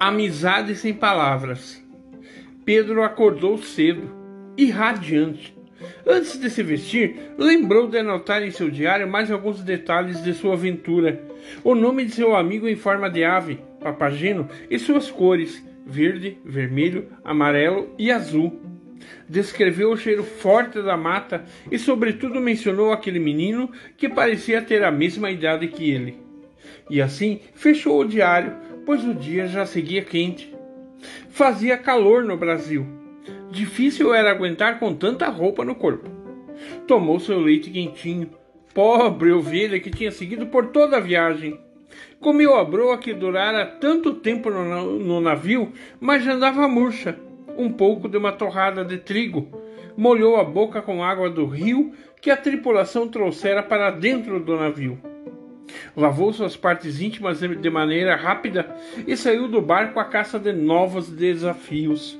Amizade 0.00 0.76
sem 0.76 0.94
palavras. 0.94 1.84
Pedro 2.64 3.02
acordou 3.02 3.58
cedo 3.58 4.08
e 4.56 4.70
radiante. 4.70 5.52
Antes 6.06 6.38
de 6.38 6.48
se 6.50 6.62
vestir, 6.62 7.32
lembrou 7.36 7.88
de 7.88 7.98
anotar 7.98 8.44
em 8.44 8.52
seu 8.52 8.70
diário 8.70 9.10
mais 9.10 9.28
alguns 9.28 9.60
detalhes 9.60 10.22
de 10.22 10.34
sua 10.34 10.52
aventura. 10.52 11.20
O 11.64 11.74
nome 11.74 12.04
de 12.04 12.12
seu 12.12 12.36
amigo 12.36 12.68
em 12.68 12.76
forma 12.76 13.10
de 13.10 13.24
ave, 13.24 13.58
Papagino, 13.80 14.48
e 14.70 14.78
suas 14.78 15.10
cores, 15.10 15.66
verde, 15.84 16.38
vermelho, 16.44 17.08
amarelo 17.24 17.92
e 17.98 18.12
azul. 18.12 18.56
Descreveu 19.28 19.90
o 19.90 19.96
cheiro 19.96 20.22
forte 20.22 20.80
da 20.80 20.96
mata 20.96 21.44
e, 21.72 21.76
sobretudo, 21.76 22.40
mencionou 22.40 22.92
aquele 22.92 23.18
menino 23.18 23.68
que 23.96 24.08
parecia 24.08 24.62
ter 24.62 24.84
a 24.84 24.92
mesma 24.92 25.28
idade 25.28 25.66
que 25.66 25.90
ele. 25.90 26.28
E 26.90 27.02
assim 27.02 27.40
fechou 27.54 28.00
o 28.00 28.04
diário 28.08 28.67
pois 28.88 29.04
o 29.04 29.12
dia 29.12 29.46
já 29.46 29.66
seguia 29.66 30.02
quente. 30.02 30.50
Fazia 31.28 31.76
calor 31.76 32.24
no 32.24 32.38
Brasil. 32.38 32.86
Difícil 33.50 34.14
era 34.14 34.30
aguentar 34.30 34.78
com 34.78 34.94
tanta 34.94 35.28
roupa 35.28 35.62
no 35.62 35.74
corpo. 35.74 36.08
Tomou 36.86 37.20
seu 37.20 37.38
leite 37.38 37.68
quentinho. 37.68 38.30
Pobre 38.72 39.30
ovelha 39.30 39.78
que 39.78 39.90
tinha 39.90 40.10
seguido 40.10 40.46
por 40.46 40.68
toda 40.68 40.96
a 40.96 41.00
viagem. 41.00 41.60
Comeu 42.18 42.56
a 42.56 42.64
broa 42.64 42.96
que 42.96 43.12
durara 43.12 43.66
tanto 43.66 44.14
tempo 44.14 44.48
no, 44.48 44.98
no 44.98 45.20
navio, 45.20 45.70
mas 46.00 46.24
já 46.24 46.32
andava 46.32 46.66
murcha. 46.66 47.14
Um 47.58 47.70
pouco 47.70 48.08
de 48.08 48.16
uma 48.16 48.32
torrada 48.32 48.86
de 48.86 48.96
trigo. 48.96 49.48
Molhou 49.98 50.36
a 50.36 50.44
boca 50.44 50.80
com 50.80 51.04
água 51.04 51.28
do 51.28 51.44
rio 51.44 51.92
que 52.22 52.30
a 52.30 52.36
tripulação 52.38 53.06
trouxera 53.06 53.62
para 53.62 53.90
dentro 53.90 54.40
do 54.40 54.56
navio. 54.56 54.98
Lavou 55.96 56.32
suas 56.32 56.56
partes 56.56 57.00
íntimas 57.00 57.40
de 57.40 57.70
maneira 57.70 58.16
rápida 58.16 58.74
e 59.06 59.16
saiu 59.16 59.48
do 59.48 59.60
barco 59.60 59.98
à 59.98 60.04
caça 60.04 60.38
de 60.38 60.52
novos 60.52 61.08
desafios. 61.08 62.18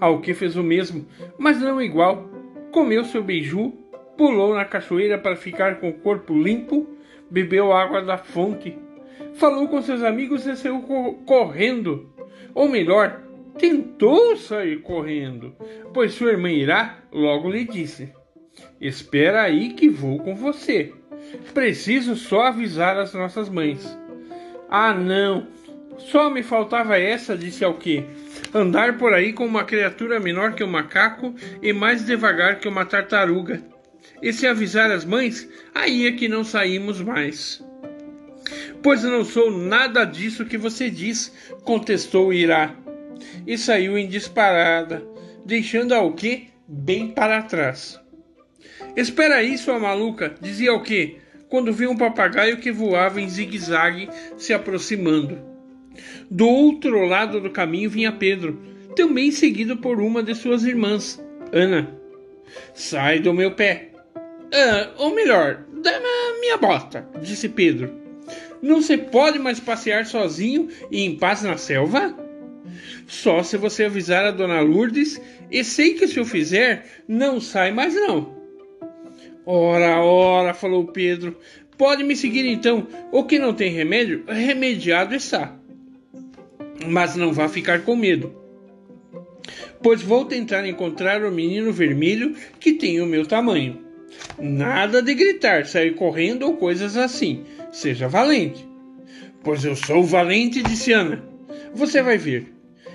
Ao 0.00 0.20
que 0.20 0.34
fez 0.34 0.56
o 0.56 0.62
mesmo, 0.62 1.06
mas 1.38 1.60
não 1.60 1.80
igual. 1.80 2.28
Comeu 2.70 3.04
seu 3.04 3.22
beiju, 3.22 3.72
pulou 4.16 4.54
na 4.54 4.64
cachoeira 4.64 5.16
para 5.16 5.36
ficar 5.36 5.78
com 5.78 5.88
o 5.88 5.94
corpo 5.94 6.36
limpo, 6.36 6.86
bebeu 7.30 7.72
água 7.72 8.02
da 8.02 8.18
fonte, 8.18 8.76
falou 9.34 9.68
com 9.68 9.80
seus 9.80 10.02
amigos 10.02 10.46
e 10.46 10.56
saiu 10.56 10.82
correndo. 11.24 12.12
Ou 12.54 12.68
melhor, 12.68 13.22
tentou 13.58 14.36
sair 14.36 14.80
correndo, 14.82 15.54
pois 15.92 16.12
sua 16.12 16.32
irmã 16.32 16.50
Irá 16.50 16.98
logo 17.12 17.50
lhe 17.50 17.64
disse: 17.64 18.12
Espera 18.80 19.42
aí 19.42 19.70
que 19.70 19.88
vou 19.88 20.18
com 20.18 20.34
você. 20.34 20.92
Preciso 21.52 22.16
só 22.16 22.42
avisar 22.42 22.96
as 22.96 23.12
nossas 23.14 23.48
mães. 23.48 23.98
Ah, 24.68 24.92
não! 24.92 25.46
Só 25.98 26.28
me 26.28 26.42
faltava 26.42 26.98
essa, 26.98 27.36
disse 27.36 27.64
Alque. 27.64 28.04
Andar 28.52 28.98
por 28.98 29.12
aí 29.12 29.32
com 29.32 29.46
uma 29.46 29.64
criatura 29.64 30.18
menor 30.18 30.54
que 30.54 30.64
um 30.64 30.68
macaco 30.68 31.34
e 31.62 31.72
mais 31.72 32.04
devagar 32.04 32.58
que 32.58 32.68
uma 32.68 32.84
tartaruga. 32.84 33.62
E 34.22 34.32
se 34.32 34.46
avisar 34.46 34.90
as 34.90 35.04
mães, 35.04 35.48
aí 35.74 36.06
é 36.06 36.12
que 36.12 36.28
não 36.28 36.44
saímos 36.44 37.00
mais. 37.00 37.62
Pois 38.82 39.02
não 39.02 39.24
sou 39.24 39.50
nada 39.50 40.04
disso 40.04 40.44
que 40.44 40.58
você 40.58 40.90
diz, 40.90 41.32
contestou 41.64 42.32
Irá. 42.32 42.74
E 43.46 43.56
saiu 43.56 43.96
em 43.96 44.08
disparada, 44.08 45.02
deixando 45.44 45.94
Alque 45.94 46.48
bem 46.66 47.08
para 47.08 47.42
trás. 47.42 48.00
Espera 48.96 49.36
aí, 49.36 49.58
sua 49.58 49.78
maluca, 49.78 50.34
dizia 50.40 50.70
Alque, 50.70 51.18
quando 51.48 51.72
viu 51.72 51.90
um 51.90 51.96
papagaio 51.96 52.58
que 52.58 52.72
voava 52.72 53.20
em 53.20 53.28
zigue-zague 53.28 54.08
se 54.36 54.52
aproximando. 54.52 55.38
Do 56.30 56.48
outro 56.48 57.04
lado 57.04 57.40
do 57.40 57.50
caminho 57.50 57.90
vinha 57.90 58.12
Pedro, 58.12 58.60
também 58.96 59.30
seguido 59.30 59.76
por 59.76 60.00
uma 60.00 60.22
de 60.22 60.34
suas 60.34 60.64
irmãs, 60.64 61.22
Ana. 61.52 61.94
Sai 62.74 63.20
do 63.20 63.32
meu 63.32 63.52
pé. 63.52 63.90
Ah, 64.52 64.90
ou 64.98 65.14
melhor, 65.14 65.64
da 65.82 65.92
minha 66.40 66.56
bota, 66.56 67.08
disse 67.20 67.48
Pedro. 67.48 67.92
Não 68.62 68.80
se 68.80 68.96
pode 68.96 69.38
mais 69.38 69.60
passear 69.60 70.06
sozinho 70.06 70.68
e 70.90 71.02
em 71.02 71.16
paz 71.16 71.42
na 71.42 71.56
selva? 71.56 72.16
Só 73.06 73.42
se 73.42 73.56
você 73.56 73.84
avisar 73.84 74.24
a 74.24 74.30
dona 74.30 74.60
Lourdes, 74.60 75.20
e 75.50 75.62
sei 75.62 75.94
que 75.94 76.08
se 76.08 76.18
eu 76.18 76.24
fizer, 76.24 76.86
não 77.06 77.40
sai 77.40 77.70
mais 77.70 77.94
não. 77.94 78.33
Ora, 79.46 80.02
ora, 80.02 80.54
falou 80.54 80.86
Pedro. 80.86 81.36
Pode 81.76 82.04
me 82.04 82.16
seguir 82.16 82.46
então. 82.46 82.86
O 83.12 83.24
que 83.24 83.38
não 83.38 83.52
tem 83.52 83.70
remédio, 83.70 84.24
remediado 84.26 85.14
está. 85.14 85.54
Mas 86.86 87.16
não 87.16 87.32
vá 87.32 87.48
ficar 87.48 87.82
com 87.82 87.96
medo. 87.96 88.34
Pois 89.82 90.00
vou 90.00 90.24
tentar 90.24 90.66
encontrar 90.66 91.22
o 91.22 91.30
menino 91.30 91.72
vermelho 91.72 92.34
que 92.58 92.72
tem 92.72 93.00
o 93.00 93.06
meu 93.06 93.26
tamanho. 93.26 93.84
Nada 94.38 95.02
de 95.02 95.14
gritar, 95.14 95.66
sair 95.66 95.94
correndo 95.94 96.44
ou 96.44 96.56
coisas 96.56 96.96
assim. 96.96 97.44
Seja 97.72 98.08
valente. 98.08 98.66
Pois 99.42 99.64
eu 99.64 99.76
sou 99.76 100.02
valente, 100.04 100.62
disse 100.62 100.92
Ana. 100.92 101.22
Você 101.74 102.00
vai 102.00 102.16
ver. 102.16 102.54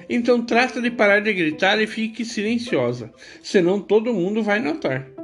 Então 0.09 0.41
trata 0.41 0.81
de 0.81 0.89
parar 0.89 1.19
de 1.19 1.31
gritar 1.31 1.79
e 1.79 1.85
fique 1.85 2.25
silenciosa, 2.25 3.13
senão 3.43 3.79
todo 3.79 4.13
mundo 4.13 4.41
vai 4.41 4.59
notar. 4.59 5.18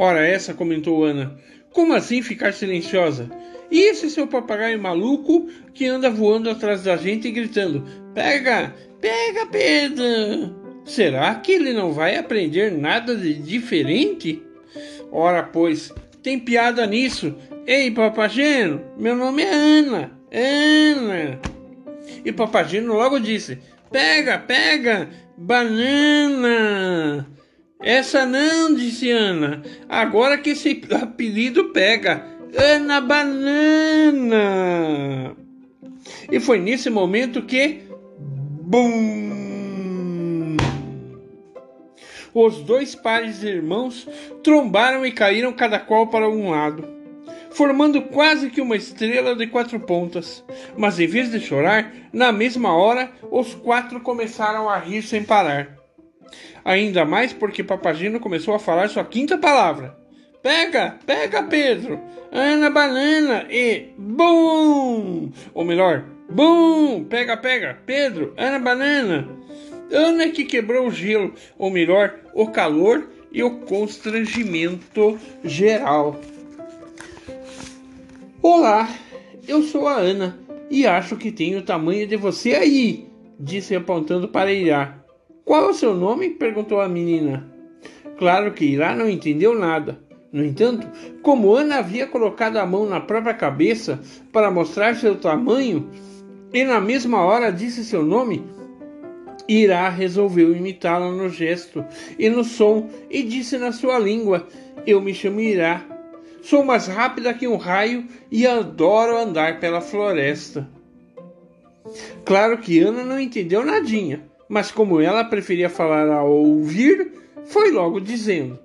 Ora, 0.00 0.26
essa, 0.26 0.54
comentou 0.54 1.04
Ana. 1.04 1.36
Como 1.74 1.92
assim 1.92 2.22
ficar 2.22 2.54
silenciosa? 2.54 3.28
E 3.70 3.80
esse 3.80 4.08
seu 4.08 4.26
papagaio 4.26 4.80
maluco 4.80 5.46
que 5.74 5.84
anda 5.84 6.08
voando 6.08 6.48
atrás 6.48 6.84
da 6.84 6.96
gente 6.96 7.28
e 7.28 7.30
gritando: 7.30 7.84
Pega, 8.14 8.74
pega, 8.98 9.44
Pedro! 9.44 10.56
Será 10.86 11.34
que 11.34 11.52
ele 11.52 11.74
não 11.74 11.92
vai 11.92 12.16
aprender 12.16 12.72
nada 12.72 13.14
de 13.14 13.34
diferente? 13.34 14.42
Ora, 15.12 15.42
pois, 15.42 15.92
tem 16.22 16.38
piada 16.38 16.86
nisso. 16.86 17.36
Ei, 17.66 17.90
Papageno, 17.90 18.80
meu 18.96 19.14
nome 19.14 19.42
é 19.42 19.52
Ana. 19.52 20.18
Ana. 20.32 21.38
E 22.24 22.32
Papageno 22.32 22.94
logo 22.94 23.20
disse: 23.20 23.58
Pega, 23.92 24.38
pega, 24.38 25.10
banana. 25.36 27.28
Essa 27.82 28.26
não, 28.26 28.74
disse 28.74 29.10
Ana. 29.10 29.62
Agora 29.88 30.36
que 30.36 30.50
esse 30.50 30.82
apelido 30.90 31.72
pega. 31.72 32.24
Ana 32.56 33.00
Banana. 33.00 34.44
E 36.30 36.38
foi 36.38 36.58
nesse 36.58 36.90
momento 36.90 37.42
que. 37.42 37.82
Bum! 38.62 40.56
Os 42.32 42.58
dois 42.60 42.94
pares 42.94 43.40
de 43.40 43.48
irmãos 43.48 44.06
trombaram 44.42 45.04
e 45.04 45.10
caíram 45.10 45.52
cada 45.52 45.80
qual 45.80 46.06
para 46.06 46.28
um 46.28 46.50
lado, 46.50 46.88
formando 47.50 48.02
quase 48.02 48.50
que 48.50 48.60
uma 48.60 48.76
estrela 48.76 49.34
de 49.34 49.48
quatro 49.48 49.80
pontas. 49.80 50.44
Mas 50.76 51.00
em 51.00 51.08
vez 51.08 51.30
de 51.30 51.40
chorar, 51.40 51.92
na 52.12 52.30
mesma 52.30 52.72
hora, 52.72 53.10
os 53.32 53.54
quatro 53.54 54.00
começaram 54.00 54.68
a 54.68 54.78
rir 54.78 55.02
sem 55.02 55.24
parar. 55.24 55.79
Ainda 56.64 57.04
mais 57.04 57.32
porque 57.32 57.64
Papagino 57.64 58.20
começou 58.20 58.54
a 58.54 58.58
falar 58.58 58.88
sua 58.88 59.04
quinta 59.04 59.38
palavra. 59.38 59.96
Pega, 60.42 60.98
pega, 61.04 61.42
Pedro! 61.42 62.00
Ana 62.32 62.70
Banana 62.70 63.46
e 63.50 63.88
BUM! 63.98 65.32
Ou 65.52 65.64
melhor, 65.64 66.04
BUM! 66.30 67.04
Pega, 67.04 67.36
pega, 67.36 67.78
Pedro, 67.84 68.32
Ana 68.36 68.58
Banana! 68.58 69.28
Ana 69.92 70.28
que 70.28 70.44
quebrou 70.44 70.86
o 70.86 70.90
gelo, 70.90 71.34
ou 71.58 71.70
melhor, 71.70 72.14
o 72.32 72.46
calor 72.46 73.10
e 73.32 73.42
o 73.42 73.60
constrangimento 73.60 75.18
geral. 75.44 76.18
Olá, 78.40 78.88
eu 79.46 79.62
sou 79.62 79.86
a 79.86 79.96
Ana 79.96 80.38
e 80.70 80.86
acho 80.86 81.16
que 81.16 81.32
tenho 81.32 81.58
o 81.58 81.62
tamanho 81.62 82.06
de 82.06 82.16
você 82.16 82.54
aí, 82.54 83.08
disse 83.38 83.74
apontando 83.74 84.28
para 84.28 84.52
Irá. 84.52 84.99
Qual 85.50 85.64
é 85.64 85.68
o 85.70 85.74
seu 85.74 85.94
nome? 85.94 86.30
perguntou 86.30 86.80
a 86.80 86.88
menina. 86.88 87.44
Claro 88.16 88.52
que 88.52 88.64
Irá 88.64 88.94
não 88.94 89.10
entendeu 89.10 89.52
nada. 89.58 89.98
No 90.32 90.44
entanto, 90.44 90.86
como 91.22 91.52
Ana 91.56 91.78
havia 91.78 92.06
colocado 92.06 92.56
a 92.58 92.64
mão 92.64 92.88
na 92.88 93.00
própria 93.00 93.34
cabeça 93.34 93.98
para 94.32 94.48
mostrar 94.48 94.94
seu 94.94 95.16
tamanho 95.16 95.90
e 96.54 96.62
na 96.62 96.80
mesma 96.80 97.24
hora 97.24 97.50
disse 97.50 97.84
seu 97.84 98.04
nome, 98.04 98.44
Irá 99.48 99.88
resolveu 99.88 100.54
imitá-la 100.54 101.10
no 101.10 101.28
gesto 101.28 101.84
e 102.16 102.30
no 102.30 102.44
som 102.44 102.88
e 103.10 103.24
disse 103.24 103.58
na 103.58 103.72
sua 103.72 103.98
língua: 103.98 104.46
Eu 104.86 105.00
me 105.00 105.12
chamo 105.12 105.40
Irá. 105.40 105.84
Sou 106.42 106.62
mais 106.62 106.86
rápida 106.86 107.34
que 107.34 107.48
um 107.48 107.56
raio 107.56 108.04
e 108.30 108.46
adoro 108.46 109.18
andar 109.18 109.58
pela 109.58 109.80
floresta. 109.80 110.70
Claro 112.24 112.58
que 112.58 112.78
Ana 112.78 113.02
não 113.02 113.18
entendeu 113.18 113.64
nadinha, 113.66 114.29
mas 114.50 114.72
como 114.72 115.00
ela 115.00 115.22
preferia 115.22 115.70
falar 115.70 116.10
ao 116.10 116.28
ouvir, 116.28 117.12
foi 117.44 117.70
logo 117.70 118.00
dizendo: 118.00 118.58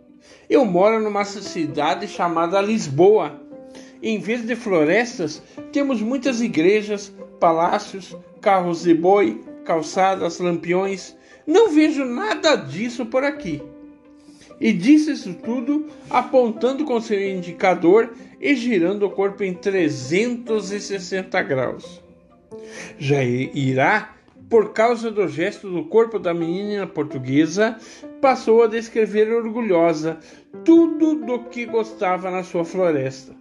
Eu 0.50 0.66
moro 0.66 1.00
numa 1.00 1.24
cidade 1.24 2.08
chamada 2.08 2.60
Lisboa. 2.60 3.40
Em 4.02 4.20
vez 4.20 4.46
de 4.46 4.56
florestas, 4.56 5.44
temos 5.72 6.02
muitas 6.02 6.42
igrejas, 6.42 7.14
palácios, 7.40 8.18
carros 8.42 8.82
de 8.82 8.96
boi, 8.96 9.44
calçadas, 9.64 10.40
lampiões. 10.40 11.16
Não 11.46 11.70
vejo 11.70 12.04
nada 12.04 12.56
disso 12.56 13.06
por 13.06 13.24
aqui. 13.24 13.62
E 14.60 14.74
disse 14.74 15.12
isso 15.12 15.36
tudo 15.36 15.86
apontando 16.10 16.84
com 16.84 17.00
seu 17.00 17.22
indicador 17.30 18.12
e 18.42 18.56
girando 18.56 19.06
o 19.06 19.12
corpo 19.12 19.44
em 19.44 19.54
360 19.54 21.42
graus. 21.44 22.02
Já 22.98 23.24
irá, 23.24 24.15
por 24.50 24.74
causa 24.74 25.10
do 25.10 25.28
gesto 25.28 25.70
do 25.70 25.86
corpo 25.86 26.20
da 26.20 26.34
menina 26.34 26.86
portuguesa, 26.86 27.78
passou 28.22 28.64
a 28.64 28.68
descrever 28.68 29.34
orgulhosa 29.34 30.20
tudo 30.64 31.16
do 31.16 31.40
que 31.46 31.66
gostava 31.66 32.30
na 32.30 32.44
sua 32.44 32.64
floresta. 32.64 33.34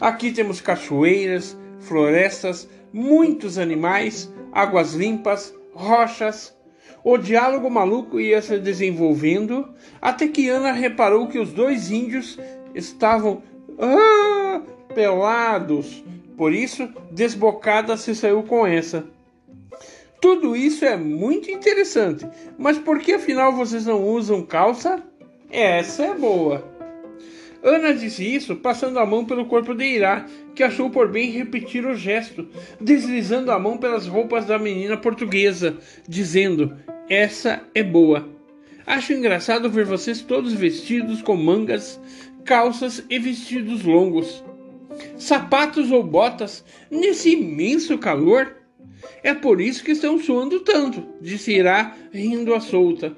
Aqui 0.00 0.32
temos 0.32 0.60
cachoeiras, 0.60 1.56
florestas, 1.80 2.68
muitos 2.92 3.58
animais, 3.58 4.32
águas 4.52 4.94
limpas, 4.94 5.54
rochas. 5.72 6.56
O 7.04 7.16
diálogo 7.16 7.70
maluco 7.70 8.18
ia 8.18 8.42
se 8.42 8.58
desenvolvendo 8.58 9.68
até 10.02 10.26
que 10.26 10.48
Ana 10.48 10.72
reparou 10.72 11.28
que 11.28 11.38
os 11.38 11.52
dois 11.52 11.90
índios 11.90 12.38
estavam 12.74 13.42
ah, 13.78 14.62
pelados. 14.94 16.02
Por 16.36 16.52
isso, 16.52 16.88
desbocada 17.10 17.96
se 17.96 18.14
saiu 18.14 18.42
com 18.42 18.66
essa. 18.66 19.04
Tudo 20.26 20.56
isso 20.56 20.84
é 20.84 20.96
muito 20.96 21.48
interessante, 21.52 22.26
mas 22.58 22.76
por 22.76 22.98
que 22.98 23.12
afinal 23.12 23.52
vocês 23.52 23.86
não 23.86 24.02
usam 24.02 24.42
calça? 24.42 25.00
Essa 25.48 26.06
é 26.06 26.14
boa. 26.14 26.64
Ana 27.62 27.94
disse 27.94 28.34
isso 28.34 28.56
passando 28.56 28.98
a 28.98 29.06
mão 29.06 29.24
pelo 29.24 29.46
corpo 29.46 29.72
de 29.72 29.84
Irá, 29.84 30.26
que 30.52 30.64
achou 30.64 30.90
por 30.90 31.08
bem 31.08 31.30
repetir 31.30 31.86
o 31.86 31.94
gesto, 31.94 32.48
deslizando 32.80 33.52
a 33.52 33.58
mão 33.60 33.78
pelas 33.78 34.08
roupas 34.08 34.44
da 34.44 34.58
menina 34.58 34.96
portuguesa, 34.96 35.76
dizendo: 36.08 36.76
Essa 37.08 37.62
é 37.72 37.84
boa. 37.84 38.28
Acho 38.84 39.12
engraçado 39.12 39.70
ver 39.70 39.84
vocês 39.84 40.22
todos 40.22 40.52
vestidos 40.54 41.22
com 41.22 41.36
mangas, 41.36 42.00
calças 42.44 43.00
e 43.08 43.16
vestidos 43.16 43.84
longos. 43.84 44.42
Sapatos 45.16 45.92
ou 45.92 46.02
botas 46.02 46.64
nesse 46.90 47.34
imenso 47.34 47.96
calor? 47.96 48.65
É 49.22 49.34
por 49.34 49.60
isso 49.60 49.84
que 49.84 49.92
estão 49.92 50.18
suando 50.18 50.60
tanto, 50.60 51.06
disse 51.20 51.52
Irá, 51.52 51.96
rindo 52.12 52.54
à 52.54 52.60
solta. 52.60 53.16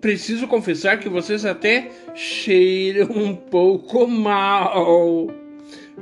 Preciso 0.00 0.46
confessar 0.46 1.00
que 1.00 1.08
vocês 1.08 1.44
até 1.44 1.90
cheiram 2.14 3.10
um 3.10 3.34
pouco 3.34 4.06
mal. 4.06 5.28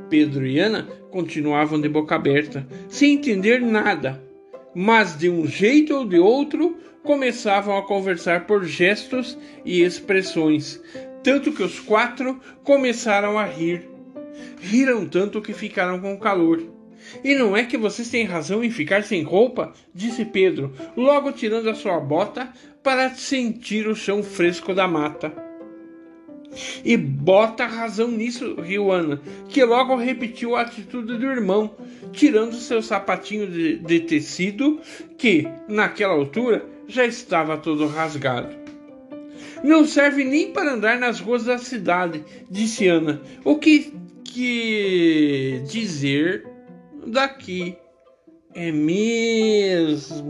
Pedro 0.09 0.47
e 0.47 0.59
Ana 0.59 0.87
continuavam 1.11 1.81
de 1.81 1.89
boca 1.89 2.15
aberta, 2.15 2.67
sem 2.89 3.15
entender 3.15 3.61
nada, 3.61 4.23
mas 4.75 5.17
de 5.19 5.31
um 5.31 5.47
jeito 5.47 5.95
ou 5.95 6.05
de 6.05 6.19
outro 6.19 6.77
começavam 7.03 7.77
a 7.77 7.83
conversar 7.83 8.47
por 8.47 8.65
gestos 8.65 9.37
e 9.65 9.83
expressões, 9.83 10.81
tanto 11.23 11.53
que 11.53 11.63
os 11.63 11.81
quatro 11.81 12.39
começaram 12.63 13.39
a 13.39 13.45
rir. 13.45 13.89
Riram 14.61 15.07
tanto 15.07 15.41
que 15.41 15.53
ficaram 15.53 15.99
com 16.01 16.19
calor. 16.19 16.80
E 17.25 17.35
não 17.35 17.57
é 17.57 17.65
que 17.65 17.77
vocês 17.77 18.09
têm 18.09 18.25
razão 18.25 18.63
em 18.63 18.71
ficar 18.71 19.03
sem 19.03 19.23
roupa? 19.23 19.73
disse 19.95 20.25
Pedro, 20.25 20.73
logo 20.97 21.33
tirando 21.33 21.69
a 21.69 21.75
sua 21.75 21.99
bota 22.01 22.53
para 22.83 23.11
sentir 23.11 23.87
o 23.87 23.95
chão 23.95 24.23
fresco 24.23 24.75
da 24.75 24.87
mata. 24.87 25.33
E 26.85 26.97
bota 26.97 27.65
razão 27.67 28.11
nisso, 28.11 28.61
riu 28.61 28.91
Ana, 28.91 29.21
que 29.49 29.65
logo 29.65 29.95
repetiu 29.95 30.57
a 30.57 30.63
atitude 30.63 31.17
do 31.17 31.27
irmão, 31.27 31.77
tirando 32.13 32.55
seu 32.55 32.83
sapatinho 32.83 33.47
de, 33.47 33.77
de 33.77 34.01
tecido, 34.01 34.81
que, 35.17 35.47
naquela 35.69 36.15
altura, 36.15 36.67
já 36.89 37.07
estava 37.07 37.57
todo 37.57 37.87
rasgado. 37.87 38.59
Não 39.63 39.87
serve 39.87 40.25
nem 40.25 40.53
para 40.53 40.73
andar 40.73 40.99
nas 40.99 41.21
ruas 41.21 41.45
da 41.45 41.59
cidade, 41.59 42.25
disse 42.51 42.89
Ana. 42.89 43.21
O 43.45 43.57
que, 43.57 43.93
que 44.25 45.63
dizer 45.69 46.50
daqui. 47.07 47.77
É 48.55 48.73
mesmo. 48.73 50.21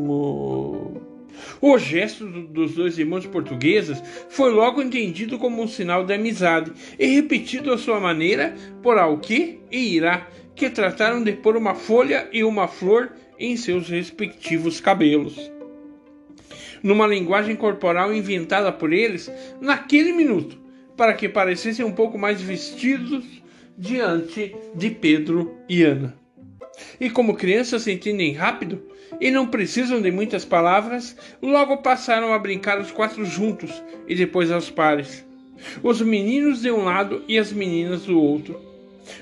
O 1.60 1.78
gesto 1.78 2.26
dos 2.26 2.74
dois 2.74 2.98
irmãos 2.98 3.26
portugueses 3.26 4.02
foi 4.28 4.50
logo 4.50 4.82
entendido 4.82 5.38
como 5.38 5.62
um 5.62 5.68
sinal 5.68 6.04
de 6.04 6.12
amizade 6.12 6.72
e 6.98 7.06
repetido 7.06 7.72
à 7.72 7.78
sua 7.78 7.98
maneira 7.98 8.54
por 8.82 8.98
Alqui 8.98 9.60
e 9.70 9.96
Irá, 9.96 10.28
que 10.54 10.68
trataram 10.68 11.22
de 11.22 11.32
pôr 11.32 11.56
uma 11.56 11.74
folha 11.74 12.28
e 12.32 12.44
uma 12.44 12.68
flor 12.68 13.12
em 13.38 13.56
seus 13.56 13.88
respectivos 13.88 14.80
cabelos. 14.80 15.50
Numa 16.82 17.06
linguagem 17.06 17.56
corporal 17.56 18.12
inventada 18.14 18.70
por 18.70 18.92
eles 18.92 19.30
naquele 19.60 20.12
minuto, 20.12 20.58
para 20.96 21.14
que 21.14 21.28
parecessem 21.28 21.84
um 21.84 21.92
pouco 21.92 22.18
mais 22.18 22.42
vestidos 22.42 23.24
diante 23.78 24.54
de 24.74 24.90
Pedro 24.90 25.56
e 25.66 25.82
Ana. 25.82 26.19
E 27.00 27.10
como 27.10 27.36
crianças 27.36 27.86
entendem 27.86 28.32
rápido 28.32 28.82
e 29.20 29.30
não 29.30 29.46
precisam 29.46 30.00
de 30.00 30.10
muitas 30.10 30.44
palavras, 30.44 31.16
logo 31.42 31.78
passaram 31.78 32.32
a 32.32 32.38
brincar 32.38 32.80
os 32.80 32.90
quatro 32.90 33.24
juntos 33.24 33.82
e 34.06 34.14
depois 34.14 34.50
aos 34.50 34.70
pares. 34.70 35.26
Os 35.82 36.00
meninos 36.00 36.62
de 36.62 36.70
um 36.70 36.84
lado 36.84 37.22
e 37.28 37.38
as 37.38 37.52
meninas 37.52 38.04
do 38.04 38.20
outro. 38.20 38.60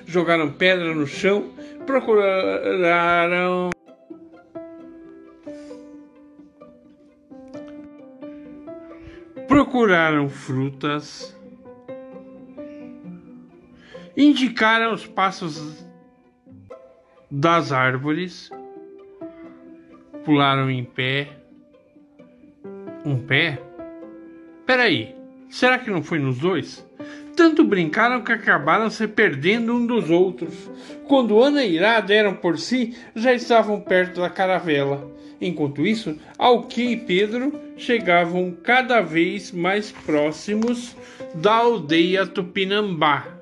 Jogaram 0.06 0.52
pedra 0.52 0.94
no 0.94 1.06
chão, 1.06 1.50
procuraram. 1.86 3.70
Procuraram 9.46 10.28
frutas, 10.28 11.34
indicaram 14.16 14.92
os 14.92 15.06
passos 15.06 15.87
das 17.30 17.72
árvores, 17.72 18.50
pularam 20.24 20.70
em 20.70 20.84
pé. 20.84 21.28
Um 23.04 23.18
pé? 23.18 23.60
Peraí, 24.66 25.14
será 25.48 25.78
que 25.78 25.90
não 25.90 26.02
foi 26.02 26.18
nos 26.18 26.38
dois? 26.38 26.86
Tanto 27.36 27.64
brincaram 27.64 28.22
que 28.22 28.32
acabaram 28.32 28.90
se 28.90 29.06
perdendo 29.06 29.72
um 29.74 29.86
dos 29.86 30.10
outros. 30.10 30.70
Quando 31.06 31.40
Ana 31.42 31.64
e 31.64 31.76
Irá 31.76 32.00
deram 32.00 32.34
por 32.34 32.58
si, 32.58 32.96
já 33.14 33.32
estavam 33.32 33.80
perto 33.80 34.20
da 34.20 34.28
caravela. 34.28 35.08
Enquanto 35.40 35.86
isso, 35.86 36.18
Alqui 36.36 36.92
e 36.92 36.96
Pedro 36.96 37.52
chegavam 37.76 38.56
cada 38.62 39.00
vez 39.00 39.52
mais 39.52 39.92
próximos 39.92 40.96
da 41.34 41.54
aldeia 41.54 42.26
Tupinambá. 42.26 43.37